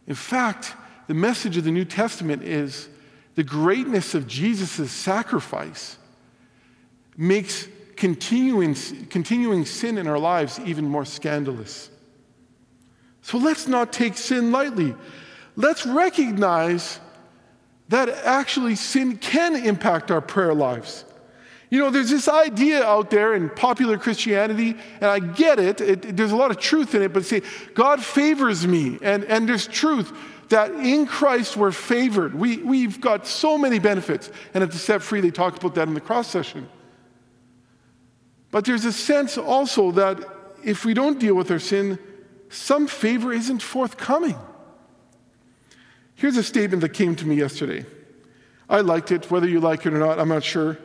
[0.06, 0.74] In fact,
[1.08, 2.88] the message of the New Testament is
[3.34, 5.96] the greatness of Jesus' sacrifice
[7.16, 7.68] makes
[8.00, 8.74] continuing,
[9.10, 11.90] continuing sin in our lives even more scandalous.
[13.20, 14.94] So let's not take sin lightly.
[15.54, 16.98] Let's recognize
[17.88, 21.04] that actually sin can impact our prayer lives.
[21.68, 26.16] You know, there's this idea out there in popular Christianity, and I get it, it
[26.16, 27.42] there's a lot of truth in it, but say,
[27.74, 28.98] God favors me.
[29.02, 30.10] And, and there's truth
[30.48, 32.34] that in Christ we're favored.
[32.34, 34.30] We, we've got so many benefits.
[34.54, 36.66] And at the Set Free, they talk about that in the cross session.
[38.50, 40.18] But there's a sense also that
[40.64, 41.98] if we don't deal with our sin,
[42.48, 44.36] some favor isn't forthcoming.
[46.14, 47.86] Here's a statement that came to me yesterday.
[48.68, 50.78] I liked it, whether you like it or not, I'm not sure.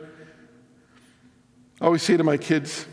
[1.80, 2.86] I always say to my kids,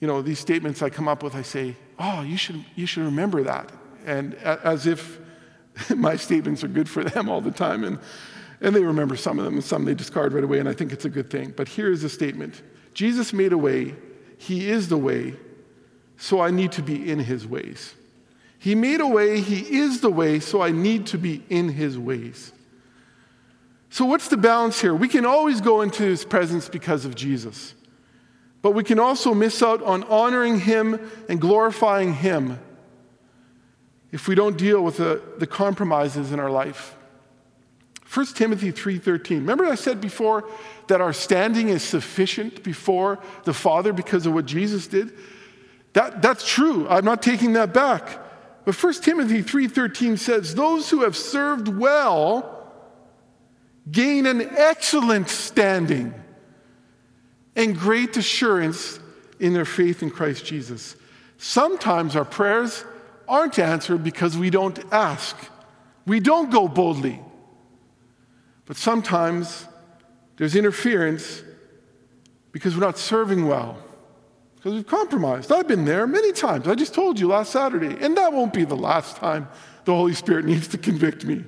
[0.00, 3.04] you know, these statements I come up with, I say, oh, you should, you should
[3.04, 3.70] remember that.
[4.04, 5.20] And as if
[5.96, 7.84] my statements are good for them all the time.
[7.84, 7.98] And,
[8.60, 10.92] and they remember some of them, and some they discard right away, and I think
[10.92, 11.52] it's a good thing.
[11.56, 12.62] But here is a statement
[12.94, 13.94] Jesus made a way,
[14.38, 15.34] He is the way,
[16.16, 17.94] so I need to be in His ways.
[18.58, 21.98] He made a way, He is the way, so I need to be in His
[21.98, 22.52] ways.
[23.90, 24.94] So, what's the balance here?
[24.94, 27.74] We can always go into His presence because of Jesus,
[28.62, 32.58] but we can also miss out on honoring Him and glorifying Him
[34.12, 36.96] if we don't deal with the, the compromises in our life.
[38.14, 39.40] 1 Timothy 3:13.
[39.40, 40.48] Remember I said before
[40.88, 45.12] that our standing is sufficient before the Father because of what Jesus did?
[45.94, 46.86] That, that's true.
[46.88, 48.20] I'm not taking that back.
[48.64, 52.50] But 1 Timothy 3:13 says, "Those who have served well
[53.90, 56.14] gain an excellent standing
[57.54, 58.98] and great assurance
[59.38, 60.96] in their faith in Christ Jesus."
[61.36, 62.84] Sometimes our prayers
[63.28, 65.36] aren't answered because we don't ask.
[66.06, 67.20] We don't go boldly.
[68.66, 69.66] But sometimes
[70.36, 71.42] there's interference
[72.52, 73.78] because we're not serving well
[74.64, 75.52] because we've compromised.
[75.52, 76.66] I've been there many times.
[76.66, 79.46] I just told you last Saturday, and that won't be the last time
[79.84, 81.44] the Holy Spirit needs to convict me.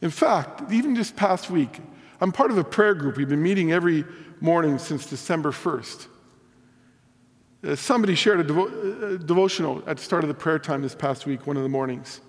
[0.00, 1.80] In fact, even this past week,
[2.22, 3.18] I'm part of a prayer group.
[3.18, 4.06] We've been meeting every
[4.40, 6.06] morning since December 1st.
[7.62, 10.94] Uh, somebody shared a devo- uh, devotional at the start of the prayer time this
[10.94, 12.22] past week, one of the mornings.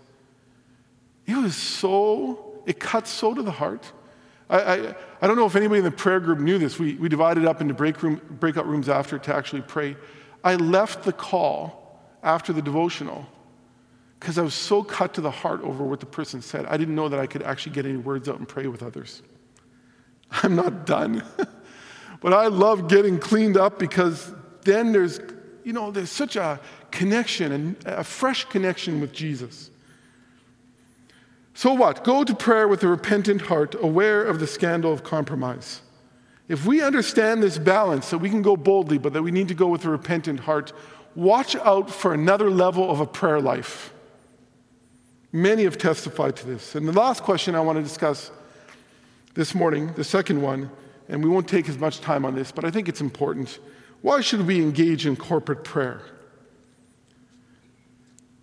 [1.25, 3.89] It was so, it cut so to the heart.
[4.49, 6.77] I, I, I, don't know if anybody in the prayer group knew this.
[6.77, 9.97] We, we divided up into break room, breakout rooms after to actually pray.
[10.43, 13.27] I left the call after the devotional
[14.19, 16.65] because I was so cut to the heart over what the person said.
[16.67, 19.21] I didn't know that I could actually get any words out and pray with others.
[20.31, 21.23] I'm not done.
[22.21, 25.19] but I love getting cleaned up because then there's,
[25.63, 26.59] you know, there's such a
[26.91, 29.71] connection and a fresh connection with Jesus.
[31.55, 32.03] So what?
[32.03, 35.81] Go to prayer with a repentant heart, aware of the scandal of compromise.
[36.49, 39.53] If we understand this balance, that we can go boldly, but that we need to
[39.53, 40.73] go with a repentant heart,
[41.15, 43.93] watch out for another level of a prayer life.
[45.31, 46.75] Many have testified to this.
[46.75, 48.31] And the last question I want to discuss
[49.33, 50.69] this morning, the second one,
[51.07, 53.59] and we won't take as much time on this, but I think it's important.
[54.01, 56.01] Why should we engage in corporate prayer?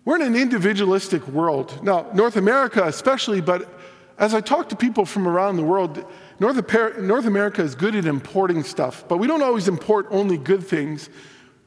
[0.05, 1.81] We're in an individualistic world.
[1.83, 3.69] Now, North America especially, but
[4.17, 6.05] as I talk to people from around the world,
[6.39, 10.63] North, North America is good at importing stuff, but we don't always import only good
[10.63, 11.09] things.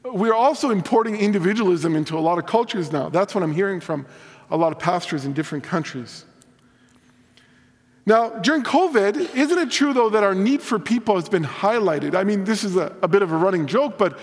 [0.04, 3.08] We're also importing individualism into a lot of cultures now.
[3.08, 4.06] That's what I'm hearing from
[4.50, 6.26] a lot of pastors in different countries.
[8.04, 12.14] Now, during COVID, isn't it true, though, that our need for people has been highlighted?
[12.14, 14.16] I mean, this is a, a bit of a running joke, but,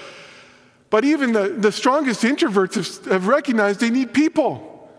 [0.93, 4.91] but even the, the strongest introverts have, have recognized they need people.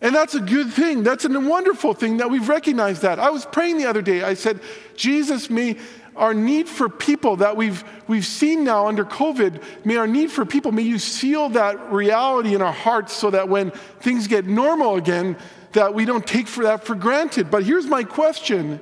[0.00, 1.04] And that's a good thing.
[1.04, 3.20] That's a wonderful thing that we've recognized that.
[3.20, 4.24] I was praying the other day.
[4.24, 4.58] I said,
[4.96, 5.76] Jesus, may
[6.16, 10.44] our need for people that we've, we've seen now under COVID, may our need for
[10.44, 13.70] people, may you seal that reality in our hearts so that when
[14.00, 15.36] things get normal again,
[15.70, 17.48] that we don't take for that for granted.
[17.48, 18.80] But here's my question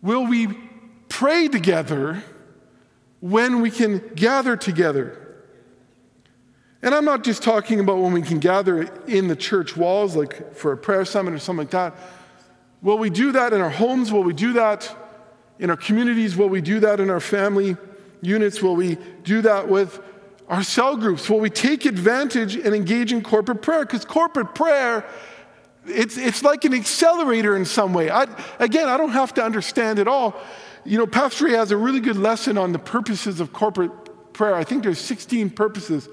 [0.00, 0.48] Will we
[1.10, 2.24] pray together
[3.24, 5.18] when we can gather together?
[6.82, 10.54] And I'm not just talking about when we can gather in the church walls, like
[10.54, 11.94] for a prayer summit or something like that.
[12.82, 14.12] Will we do that in our homes?
[14.12, 14.94] Will we do that
[15.58, 16.36] in our communities?
[16.36, 17.78] Will we do that in our family
[18.20, 18.60] units?
[18.60, 20.00] Will we do that with
[20.48, 21.30] our cell groups?
[21.30, 23.86] Will we take advantage and engage in corporate prayer?
[23.86, 25.02] Because corporate prayer,
[25.86, 28.10] it's, it's like an accelerator in some way.
[28.10, 28.26] I,
[28.58, 30.38] again, I don't have to understand it all.
[30.84, 34.54] You know, Pastor has a really good lesson on the purposes of corporate prayer.
[34.54, 36.08] I think there's 16 purposes.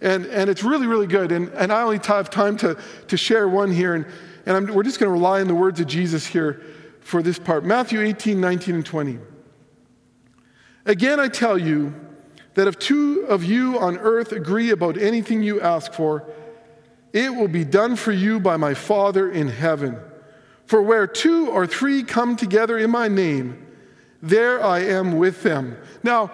[0.00, 1.30] And, and it's really, really good.
[1.32, 3.94] And, and I only have time to, to share one here.
[3.94, 4.06] And,
[4.46, 6.62] and I'm, we're just going to rely on the words of Jesus here
[7.00, 9.18] for this part Matthew 18, 19, and 20.
[10.86, 11.94] Again, I tell you
[12.54, 16.28] that if two of you on earth agree about anything you ask for,
[17.12, 19.98] it will be done for you by my Father in heaven.
[20.66, 23.63] For where two or three come together in my name,
[24.24, 25.76] there I am with them.
[26.02, 26.30] Now,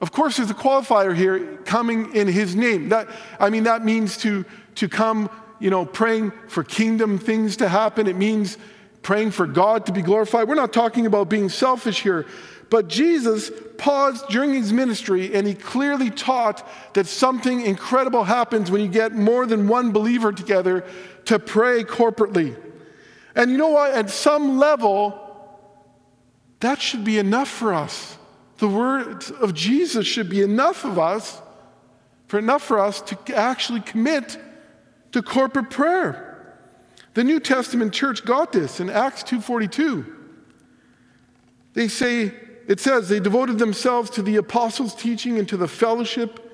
[0.00, 2.90] of course, there's a qualifier here coming in his name.
[2.90, 3.08] That,
[3.40, 4.44] I mean, that means to,
[4.76, 8.06] to come, you know, praying for kingdom things to happen.
[8.06, 8.58] It means
[9.00, 10.48] praying for God to be glorified.
[10.48, 12.26] We're not talking about being selfish here.
[12.68, 18.82] But Jesus paused during his ministry and he clearly taught that something incredible happens when
[18.82, 20.84] you get more than one believer together
[21.26, 22.60] to pray corporately.
[23.34, 23.92] And you know what?
[23.92, 25.25] At some level,
[26.60, 28.16] that should be enough for us.
[28.58, 31.40] The words of Jesus should be enough of us,
[32.26, 34.38] for enough for us to actually commit
[35.12, 36.56] to corporate prayer.
[37.14, 40.04] The New Testament church got this in Acts 2:42.
[41.74, 42.32] They say
[42.66, 46.52] it says they devoted themselves to the apostles' teaching and to the fellowship,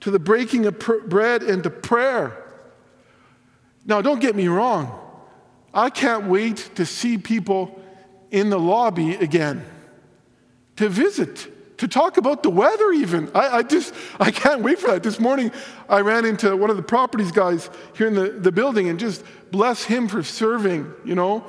[0.00, 2.44] to the breaking of pr- bread and to prayer.
[3.86, 5.00] Now, don't get me wrong.
[5.72, 7.80] I can't wait to see people
[8.34, 9.64] in the lobby again
[10.74, 13.30] to visit, to talk about the weather, even.
[13.32, 15.04] I, I, just, I can't wait for that.
[15.04, 15.52] This morning,
[15.88, 19.22] I ran into one of the properties guys here in the, the building and just
[19.52, 21.44] bless him for serving, you know.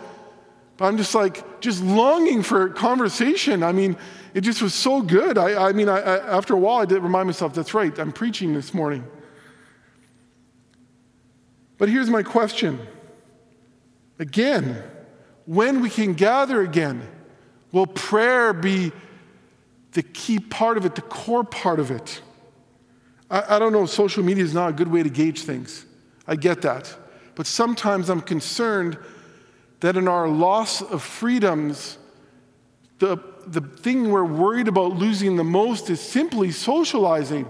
[0.78, 3.64] But I'm just like, just longing for conversation.
[3.64, 3.98] I mean,
[4.36, 5.40] it just was so good.
[5.40, 8.54] I, I mean, I, after a while, I did remind myself, that's right, I'm preaching
[8.54, 9.04] this morning.
[11.80, 12.80] But here's my question.
[14.20, 14.84] Again,
[15.46, 17.08] when we can gather again,
[17.72, 18.92] will prayer be
[19.92, 22.22] the key part of it, the core part of it.
[23.30, 25.86] I, I don't know, social media is not a good way to gauge things.
[26.28, 26.96] I get that.
[27.36, 28.98] But sometimes I'm concerned
[29.82, 31.98] that in our loss of freedoms,
[33.00, 37.50] the, the thing we're worried about losing the most is simply socializing.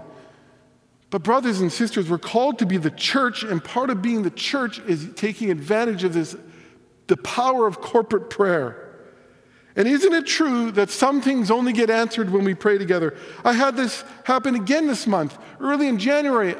[1.10, 4.30] But, brothers and sisters, we're called to be the church, and part of being the
[4.30, 6.36] church is taking advantage of this,
[7.06, 8.82] the power of corporate prayer.
[9.76, 13.14] And isn't it true that some things only get answered when we pray together?
[13.44, 15.36] I had this happen again this month.
[15.60, 16.56] Early in January,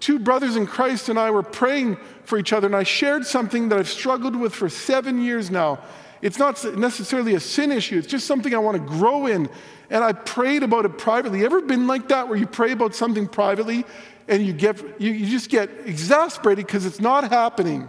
[0.00, 3.68] two brothers in Christ and I were praying for each other, and I shared something
[3.68, 5.78] that I've struggled with for seven years now.
[6.22, 9.48] It's not necessarily a sin issue, it's just something I want to grow in.
[9.88, 11.44] And I prayed about it privately.
[11.44, 13.84] Ever been like that where you pray about something privately
[14.26, 17.88] and you, get, you, you just get exasperated because it's not happening?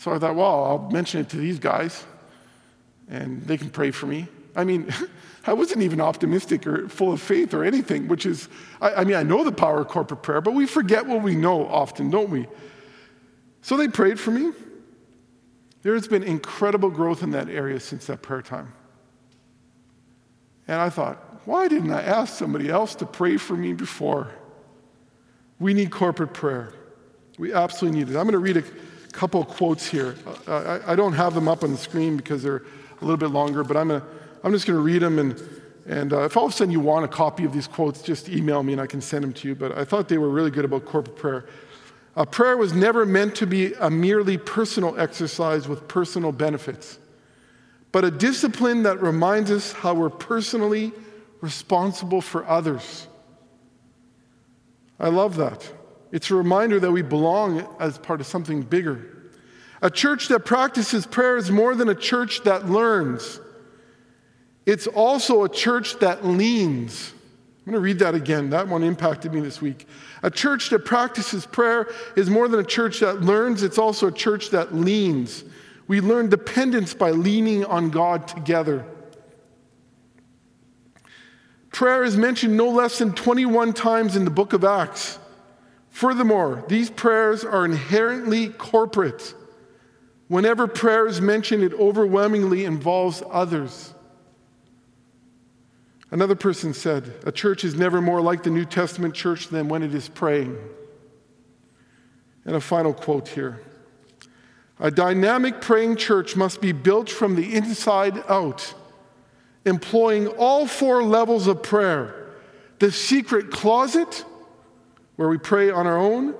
[0.00, 2.06] So I thought, well, I'll mention it to these guys
[3.10, 4.28] and they can pray for me.
[4.56, 4.90] I mean,
[5.46, 8.48] I wasn't even optimistic or full of faith or anything, which is,
[8.80, 11.34] I, I, mean, I know the power of corporate prayer, but we forget what we
[11.34, 12.46] know often, don't we?
[13.60, 14.52] So they prayed for me.
[15.82, 18.72] There has been incredible growth in that area since that prayer time.
[20.66, 24.28] And I thought, why didn't I ask somebody else to pray for me before?
[25.58, 26.72] We need corporate prayer.
[27.38, 28.16] We absolutely need it.
[28.16, 28.64] I'm going to read a
[29.12, 30.14] couple quotes here.
[30.46, 32.62] I, I don't have them up on the screen because they're
[33.00, 34.04] a little bit longer, but I'm, gonna,
[34.42, 35.18] I'm just going to read them.
[35.18, 35.42] And,
[35.86, 38.28] and uh, if all of a sudden you want a copy of these quotes, just
[38.28, 39.54] email me and I can send them to you.
[39.54, 41.46] But I thought they were really good about corporate prayer.
[42.16, 46.98] A prayer was never meant to be a merely personal exercise with personal benefits,
[47.92, 50.92] but a discipline that reminds us how we're personally
[51.40, 53.06] responsible for others.
[54.98, 55.72] I love that.
[56.12, 59.32] It's a reminder that we belong as part of something bigger.
[59.82, 63.40] A church that practices prayer is more than a church that learns,
[64.66, 67.12] it's also a church that leans.
[67.66, 68.50] I'm going to read that again.
[68.50, 69.86] That one impacted me this week.
[70.22, 74.12] A church that practices prayer is more than a church that learns, it's also a
[74.12, 75.44] church that leans.
[75.86, 78.84] We learn dependence by leaning on God together.
[81.72, 85.18] Prayer is mentioned no less than 21 times in the book of Acts.
[85.90, 89.34] Furthermore, these prayers are inherently corporate.
[90.28, 93.92] Whenever prayer is mentioned, it overwhelmingly involves others.
[96.12, 99.82] Another person said, A church is never more like the New Testament church than when
[99.82, 100.56] it is praying.
[102.44, 103.60] And a final quote here
[104.78, 108.74] A dynamic praying church must be built from the inside out,
[109.64, 112.16] employing all four levels of prayer
[112.80, 114.24] the secret closet,
[115.20, 116.34] where we pray on our own,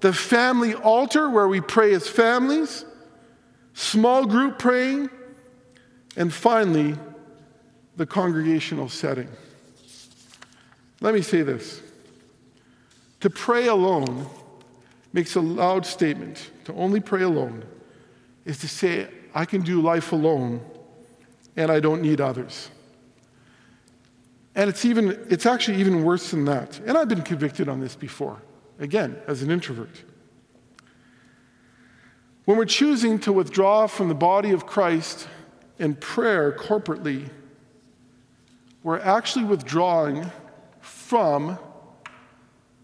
[0.00, 2.84] the family altar, where we pray as families,
[3.72, 5.08] small group praying,
[6.18, 6.94] and finally,
[7.96, 9.26] the congregational setting.
[11.00, 11.80] Let me say this
[13.20, 14.26] to pray alone
[15.14, 16.50] makes a loud statement.
[16.66, 17.64] To only pray alone
[18.44, 20.60] is to say, I can do life alone
[21.56, 22.68] and I don't need others.
[24.56, 26.80] And it's even it's actually even worse than that.
[26.80, 28.42] And I've been convicted on this before.
[28.80, 30.02] Again, as an introvert.
[32.46, 35.28] When we're choosing to withdraw from the body of Christ
[35.78, 37.28] in prayer corporately,
[38.82, 40.30] we're actually withdrawing
[40.80, 41.58] from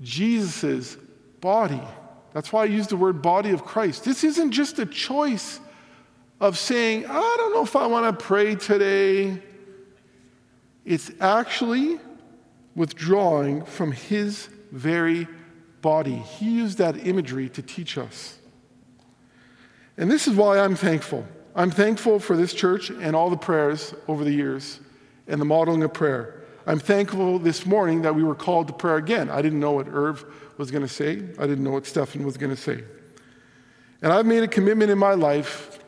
[0.01, 0.97] Jesus'
[1.41, 1.81] body.
[2.35, 4.05] That's why I use the word body of Christ.
[4.05, 5.61] This isn't just a choice
[6.41, 9.41] of saying, I don't know if I want to pray today.
[10.85, 11.99] It's actually
[12.75, 15.29] withdrawing from his very
[15.81, 16.17] body.
[16.17, 18.39] He used that imagery to teach us.
[19.97, 21.27] And this is why I'm thankful.
[21.55, 24.81] I'm thankful for this church and all the prayers over the years
[25.29, 26.43] and the modeling of prayer.
[26.67, 29.29] I'm thankful this morning that we were called to prayer again.
[29.29, 30.25] I didn't know what Irv
[30.57, 32.85] was going to say, I didn't know what Stefan was going to say.
[34.01, 35.79] And I've made a commitment in my life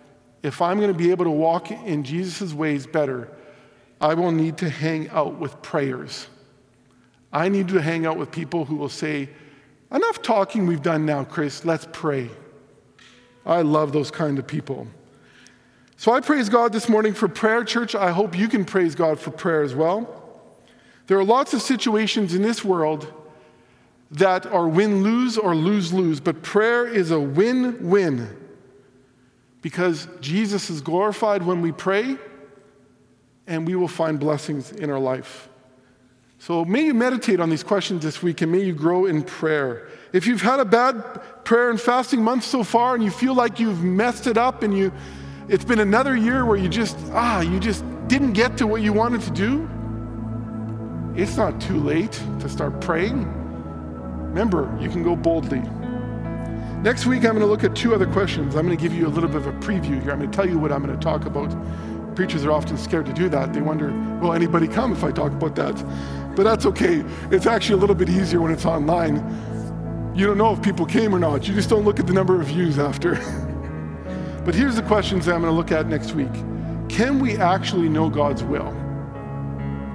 [0.43, 3.31] if I'm going to be able to walk in Jesus' ways better,
[4.05, 6.27] I will need to hang out with prayers.
[7.33, 9.31] I need to hang out with people who will say,
[9.91, 12.29] Enough talking we've done now, Chris, let's pray.
[13.47, 14.87] I love those kind of people.
[15.97, 17.95] So I praise God this morning for prayer, church.
[17.95, 20.39] I hope you can praise God for prayer as well.
[21.07, 23.11] There are lots of situations in this world
[24.11, 28.37] that are win lose or lose lose, but prayer is a win win
[29.63, 32.19] because Jesus is glorified when we pray
[33.47, 35.49] and we will find blessings in our life.
[36.39, 39.89] So may you meditate on these questions this week and may you grow in prayer.
[40.13, 43.59] If you've had a bad prayer and fasting month so far and you feel like
[43.59, 44.93] you've messed it up and you
[45.47, 48.95] it's been another year where you just, ah, you just didn't get to what you
[48.95, 49.69] wanted to do.
[51.15, 53.27] It's not too late to start praying.
[54.29, 55.61] Remember, you can go boldly.
[56.83, 58.57] Next week, I'm going to look at two other questions.
[58.57, 60.13] I'm going to give you a little bit of a preview here.
[60.13, 61.51] I'm going to tell you what I'm going to talk about.
[62.15, 63.53] Preachers are often scared to do that.
[63.53, 63.91] They wonder,
[64.21, 66.35] will anybody come if I talk about that?
[66.37, 67.05] But that's okay.
[67.31, 69.17] It's actually a little bit easier when it's online.
[70.15, 71.49] You don't know if people came or not.
[71.49, 73.19] You just don't look at the number of views after.
[74.45, 76.33] But here's the questions that I'm going to look at next week
[76.89, 78.73] Can we actually know God's will?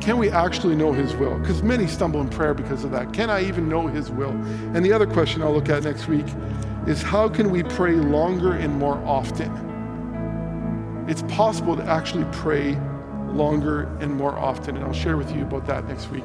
[0.01, 1.37] Can we actually know His will?
[1.37, 3.13] Because many stumble in prayer because of that.
[3.13, 4.31] Can I even know His will?
[4.73, 6.25] And the other question I'll look at next week
[6.87, 9.68] is how can we pray longer and more often?
[11.09, 12.79] It's possible to actually pray
[13.31, 14.75] longer and more often.
[14.77, 16.23] And I'll share with you about that next week.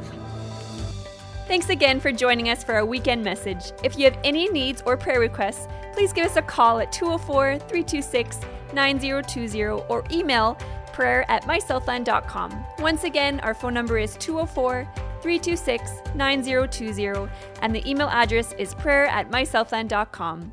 [1.46, 3.72] Thanks again for joining us for our weekend message.
[3.82, 7.58] If you have any needs or prayer requests, please give us a call at 204
[7.58, 8.40] 326
[8.72, 10.58] 9020 or email
[10.92, 12.64] prayer at mysouthland.com.
[12.78, 14.88] Once again, our phone number is 204
[15.20, 17.30] 326 9020
[17.60, 20.52] and the email address is prayer at mysouthland.com.